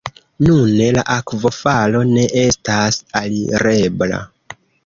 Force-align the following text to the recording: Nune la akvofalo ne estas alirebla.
Nune 0.45 0.87
la 0.95 1.03
akvofalo 1.15 2.01
ne 2.15 2.25
estas 2.47 3.01
alirebla. 3.23 4.27